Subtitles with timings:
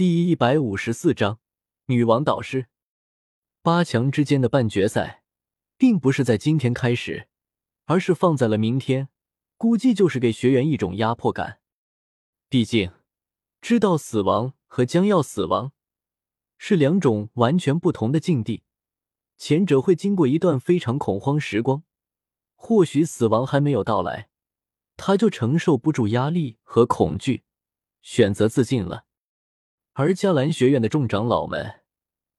[0.00, 1.40] 第一百五十四章
[1.84, 2.68] 女王导师。
[3.60, 5.24] 八强之间的半决赛，
[5.76, 7.28] 并不是在今天开始，
[7.84, 9.10] 而是放在了明天。
[9.58, 11.60] 估计就是给学员一种压迫感。
[12.48, 12.90] 毕竟，
[13.60, 15.72] 知道死亡和将要死亡
[16.56, 18.62] 是两种完全不同的境地。
[19.36, 21.82] 前者会经过一段非常恐慌时光，
[22.54, 24.30] 或许死亡还没有到来，
[24.96, 27.42] 他就承受不住压力和恐惧，
[28.00, 29.04] 选择自尽了。
[30.00, 31.82] 而迦兰学院的众长老们，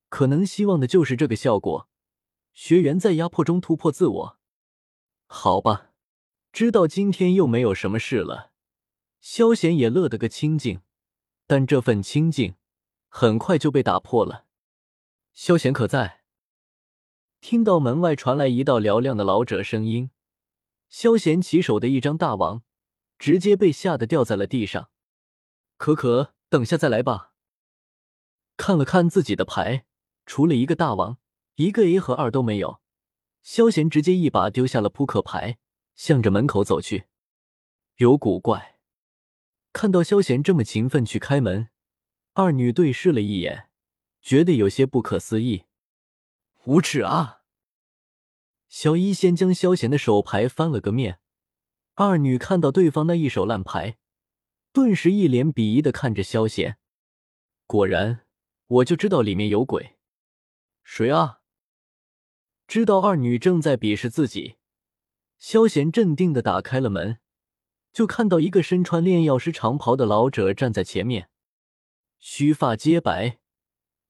[0.10, 1.88] 可能希望的就是这个效果：
[2.56, 4.40] 学员在压迫中突破自我。
[5.28, 5.92] 好吧，
[6.52, 8.50] 知道今天又没有什么事了，
[9.20, 10.82] 萧贤也乐得个清净。
[11.46, 12.56] 但这份清静
[13.08, 14.46] 很快就被打破了。
[15.32, 16.22] 萧贤可在？
[17.42, 20.10] 听到门外传来一道嘹亮的老者声音，
[20.90, 22.64] 萧贤起手的一张大王
[23.20, 24.90] 直接被吓得掉在了地上。
[25.78, 27.31] 可可，等下再来吧。
[28.62, 29.86] 看了看自己的牌，
[30.28, 31.18] 除了一个大王，
[31.56, 32.80] 一个 A 和二都没有。
[33.42, 35.58] 萧贤直接一把丢下了扑克牌，
[35.96, 37.06] 向着门口走去。
[37.96, 38.78] 有古怪，
[39.74, 41.70] 看到萧贤这么勤奋去开门，
[42.34, 43.72] 二女对视了一眼，
[44.22, 45.64] 觉得有些不可思议。
[46.66, 47.42] 无耻啊！
[48.70, 51.20] 小一先将萧贤的手牌翻了个面，
[51.96, 53.98] 二女看到对方那一手烂牌，
[54.72, 56.78] 顿时一脸鄙夷的看着萧贤。
[57.66, 58.28] 果然。
[58.72, 59.98] 我就知道里面有鬼，
[60.82, 61.42] 谁啊？
[62.68, 64.56] 知道二女正在鄙视自己，
[65.38, 67.20] 萧贤镇定的打开了门，
[67.92, 71.30] 就看到一个身穿炼药师长袍的老者站在前面，
[72.18, 73.40] 须发皆白，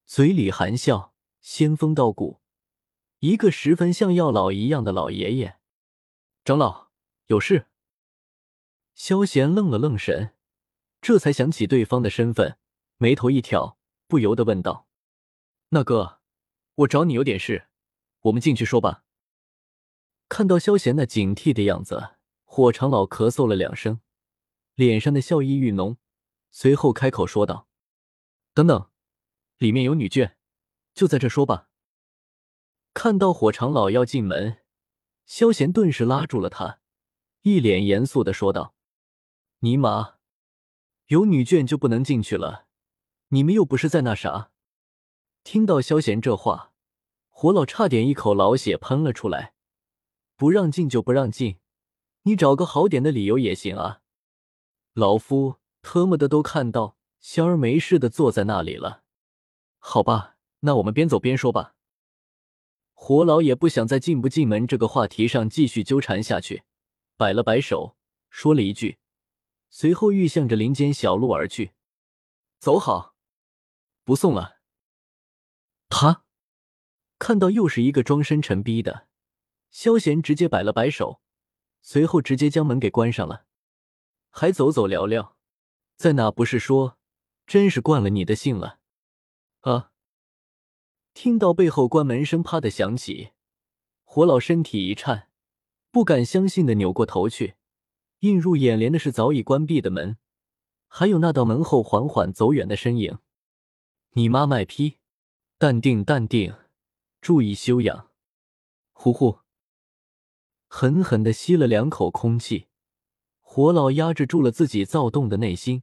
[0.06, 2.40] 嘴里含笑，仙风道骨，
[3.18, 5.58] 一个十分像药老一样的老爷爷。
[6.44, 6.92] 长老
[7.26, 7.66] 有事？
[8.94, 10.36] 萧贤愣了愣神，
[11.00, 12.56] 这才想起对方的身份，
[12.98, 13.76] 眉头一挑。
[14.12, 14.86] 不由得问道
[15.72, 16.20] ：“那哥，
[16.74, 17.68] 我找你有点事，
[18.24, 19.04] 我们进去说吧。”
[20.28, 24.02] 看到萧贤那警惕的样子，火长老咳嗽了两声，
[24.74, 25.96] 脸上的笑意愈浓，
[26.50, 27.68] 随后开口说道
[28.52, 28.90] ：“等等，
[29.56, 30.34] 里面有女眷，
[30.92, 31.70] 就在这说吧。”
[32.92, 34.58] 看到火长老要进门，
[35.24, 36.80] 萧贤顿时拉住了他，
[37.40, 38.74] 一脸严肃的说道
[39.60, 40.16] ：“尼玛，
[41.06, 42.66] 有女眷就不能进去了？”
[43.34, 44.50] 你们又不是在那啥？
[45.42, 46.72] 听到萧贤这话，
[47.30, 49.54] 火老差点一口老血喷了出来。
[50.36, 51.56] 不让进就不让进，
[52.24, 54.00] 你找个好点的理由也行啊！
[54.92, 59.02] 老夫特么的都看到仙儿没事的坐在那里了。
[59.78, 61.74] 好吧，那我们边走边说吧。
[62.92, 66.64] 火老也不想在进不进门这个话题上继续纠缠下去，
[67.16, 67.96] 摆了摆手，
[68.28, 68.98] 说了一句，
[69.70, 71.72] 随后欲向着林间小路而去。
[72.58, 73.11] 走好。
[74.04, 74.58] 不送了。
[75.88, 76.24] 他
[77.18, 79.06] 看到又是一个装深沉逼的，
[79.70, 81.20] 萧贤直接摆了摆手，
[81.80, 83.46] 随后直接将门给关上了。
[84.30, 85.36] 还走走聊聊，
[85.96, 86.98] 在哪不是说，
[87.46, 88.78] 真是惯了你的性了。
[89.60, 89.92] 啊！
[91.14, 93.32] 听到背后关门声啪的响起，
[94.02, 95.28] 火老身体一颤，
[95.90, 97.56] 不敢相信的扭过头去，
[98.20, 100.16] 映入眼帘的是早已关闭的门，
[100.88, 103.18] 还有那道门后缓缓走远的身影。
[104.14, 104.98] 你妈卖批，
[105.56, 106.54] 淡定淡定，
[107.22, 108.10] 注意修养。
[108.92, 109.38] 呼呼，
[110.68, 112.68] 狠狠的吸了两口空气，
[113.40, 115.82] 火老压制住了自己躁动的内心，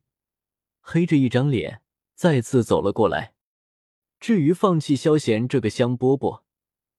[0.80, 1.82] 黑着一张脸
[2.14, 3.34] 再次走了过来。
[4.20, 6.44] 至于放弃萧贤这个香饽饽，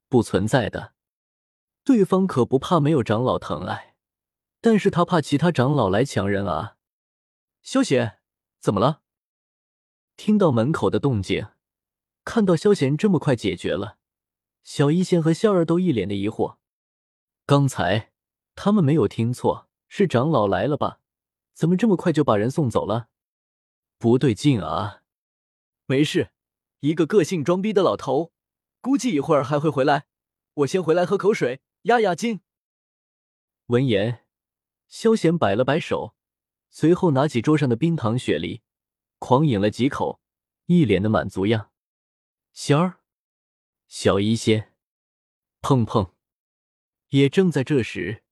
[0.08, 0.94] 不存在的。
[1.84, 3.94] 对方可不怕没有长老疼爱，
[4.60, 6.76] 但是他怕其他长老来抢人啊。
[7.62, 8.18] 萧贤，
[8.58, 9.02] 怎么了？
[10.22, 11.46] 听到门口的动静，
[12.24, 13.96] 看到萧贤这么快解决了，
[14.62, 16.58] 小一仙和笑儿都一脸的疑惑。
[17.46, 18.12] 刚才
[18.54, 21.00] 他们没有听错，是长老来了吧？
[21.54, 23.08] 怎么这么快就把人送走了？
[23.96, 25.00] 不对劲啊！
[25.86, 26.32] 没事，
[26.80, 28.34] 一个个性装逼的老头，
[28.82, 30.04] 估计一会儿还会回来。
[30.52, 32.42] 我先回来喝口水，压压惊。
[33.68, 34.26] 闻言，
[34.86, 36.14] 萧贤摆了摆手，
[36.68, 38.60] 随后拿起桌上的冰糖雪梨。
[39.20, 40.18] 狂饮了几口，
[40.64, 41.70] 一脸的满足样。
[42.52, 43.00] 仙儿，
[43.86, 44.74] 小医仙，
[45.60, 46.14] 碰碰。
[47.10, 48.24] 也正在这时，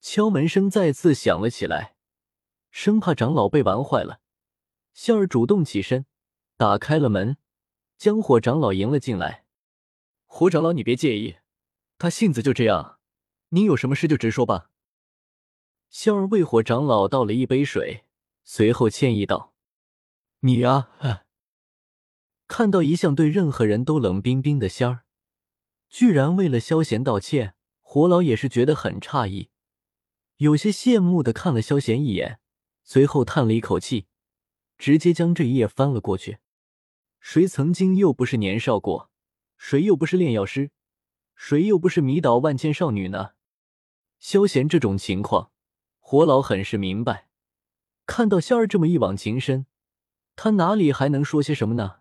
[0.00, 1.96] 敲门声再次响了起来，
[2.70, 4.20] 生怕长老被玩坏了，
[4.94, 6.06] 仙儿主动起身，
[6.56, 7.36] 打开了门，
[7.98, 9.44] 将火长老迎了进来。
[10.26, 11.38] 火长老，你别介意，
[11.98, 13.00] 他性子就这样，
[13.48, 14.70] 您有什么事就直说吧。
[15.90, 18.04] 仙儿为火长老倒了一杯水，
[18.44, 19.51] 随后歉意道。
[20.44, 20.88] 你呀，
[22.48, 25.04] 看到一向对任何人都冷冰冰的仙儿，
[25.88, 29.50] 居然为了萧贤道歉，火老也是觉得很诧异，
[30.38, 32.40] 有些羡慕的看了萧贤一眼，
[32.82, 34.08] 随后叹了一口气，
[34.76, 36.38] 直接将这一页翻了过去。
[37.20, 39.12] 谁曾经又不是年少过？
[39.56, 40.72] 谁又不是炼药师？
[41.36, 43.34] 谁又不是迷倒万千少女呢？
[44.18, 45.52] 萧贤这种情况，
[46.00, 47.28] 火老很是明白。
[48.06, 49.66] 看到仙儿这么一往情深，
[50.34, 52.00] 他哪里还能说些什么呢？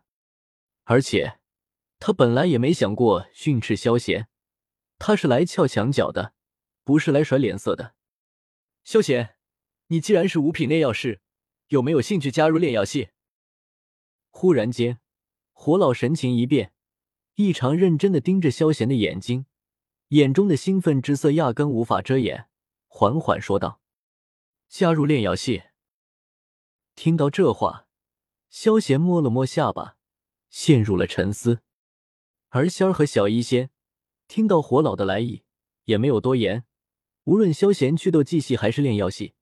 [0.83, 1.39] 而且，
[1.99, 4.27] 他本来也没想过训斥萧贤，
[4.97, 6.33] 他是来撬墙角的，
[6.83, 7.95] 不是来甩脸色的。
[8.83, 9.35] 萧贤，
[9.87, 11.21] 你既然是五品炼药师，
[11.67, 13.09] 有没有兴趣加入炼药系？
[14.29, 14.99] 忽然间，
[15.51, 16.73] 火老神情一变，
[17.35, 19.45] 异常认真的盯着萧贤的眼睛，
[20.09, 22.47] 眼中的兴奋之色压根无法遮掩，
[22.87, 23.81] 缓缓说道
[24.67, 25.63] ：“加入炼药系。”
[26.95, 27.87] 听到这话，
[28.51, 29.97] 萧贤摸了摸下巴。
[30.49, 31.61] 陷入了沉思，
[32.49, 33.69] 而仙儿和小医仙
[34.27, 35.43] 听到火老的来意，
[35.85, 36.65] 也没有多言。
[37.23, 39.33] 无论萧贤去斗技系还是炼药系，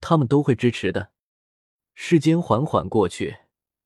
[0.00, 1.10] 他们都会支持的。
[1.94, 3.38] 时间缓缓过去，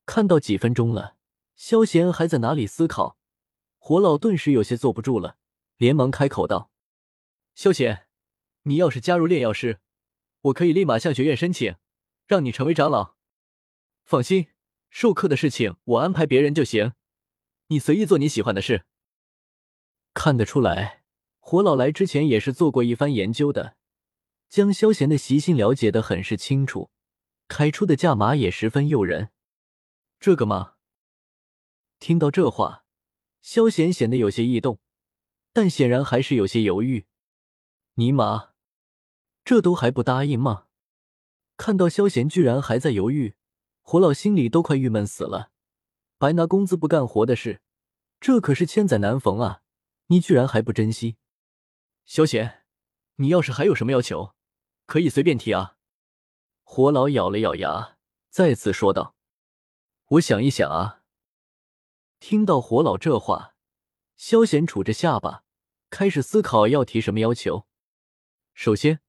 [0.05, 1.17] 看到几分钟了，
[1.55, 3.17] 萧贤还在哪里思考，
[3.79, 5.37] 火老顿时有些坐不住了，
[5.77, 6.69] 连忙开口道
[7.55, 8.05] ：“萧贤，
[8.63, 9.79] 你要是加入炼药师，
[10.41, 11.75] 我可以立马向学院申请，
[12.27, 13.15] 让你成为长老。
[14.03, 14.49] 放心。”
[14.89, 16.93] 授课的事情我安排别人就行，
[17.67, 18.85] 你随意做你喜欢的事。
[20.13, 21.03] 看得出来，
[21.39, 23.77] 火老来之前也是做过一番研究的，
[24.49, 26.89] 将萧贤的习性了解的很是清楚，
[27.47, 29.29] 开出的价码也十分诱人。
[30.19, 30.75] 这个吗？
[31.99, 32.85] 听到这话，
[33.41, 34.79] 萧贤显得有些异动，
[35.53, 37.05] 但显然还是有些犹豫。
[37.95, 38.53] 尼玛，
[39.43, 40.65] 这都还不答应吗？
[41.55, 43.35] 看到萧贤居然还在犹豫。
[43.89, 45.49] 火老心里都快郁闷死了，
[46.17, 47.61] 白拿工资不干活的事，
[48.19, 49.61] 这可是千载难逢啊！
[50.07, 51.15] 你居然还不珍惜，
[52.03, 52.65] 萧贤，
[53.15, 54.35] 你要是还有什么要求，
[54.85, 55.77] 可以随便提啊！
[56.63, 57.95] 火老咬了咬牙，
[58.29, 59.15] 再次说道
[60.19, 61.03] ：“我想一想啊。”
[62.19, 63.55] 听到火老这话，
[64.17, 65.45] 萧贤杵着下巴，
[65.89, 67.65] 开始思考要提什么要求。
[68.53, 68.99] 首先，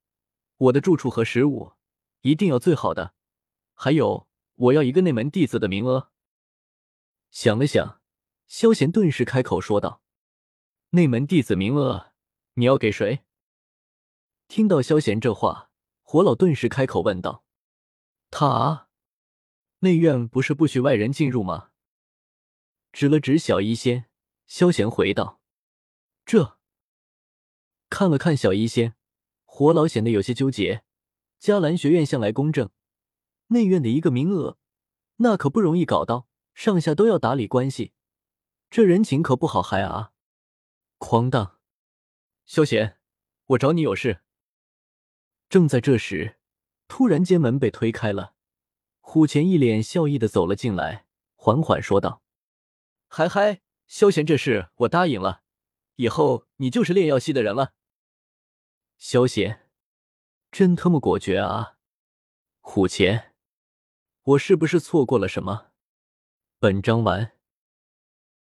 [0.56, 1.72] 我的住处和食物
[2.20, 3.14] 一定要最好的，
[3.75, 4.27] 还有。
[4.58, 6.10] 我要一个内门弟子的名额。
[7.31, 8.00] 想了想，
[8.49, 10.02] 萧贤顿时开口说道
[10.90, 12.12] ：“内门弟子名额，
[12.55, 13.25] 你要给谁？”
[14.49, 15.70] 听到萧贤这话，
[16.02, 17.44] 火老顿时开口问道
[18.31, 18.88] ：“他啊，
[19.81, 21.70] 内院不是不许外人进入吗？”
[22.90, 24.06] 指了指小医仙，
[24.46, 25.40] 萧贤回道
[26.26, 26.58] ：“这。”
[27.90, 28.94] 看了看小医仙，
[29.44, 30.82] 火老显得有些纠结。
[31.40, 32.70] 迦兰学院向来公正。
[33.49, 34.59] 内院的一个名额，
[35.17, 37.93] 那可不容易搞到，上下都要打理关系，
[38.71, 40.12] 这人情可不好还啊！
[40.99, 41.59] 哐当，
[42.45, 42.99] 萧贤，
[43.47, 44.23] 我找你有事。
[45.49, 46.39] 正在这时，
[46.89, 48.35] 突然间门被推开了，
[49.00, 52.23] 虎钳一脸笑意的走了进来，缓缓说道
[53.09, 55.43] ：“嗨嗨，萧贤，这事我答应了，
[55.97, 57.73] 以后你就是炼药系的人了。”
[58.99, 59.71] 萧贤，
[60.50, 61.79] 真他妈果决啊！
[62.61, 63.27] 虎钳。
[64.28, 65.69] 我是不是错过了什么？
[66.60, 67.38] 本章完。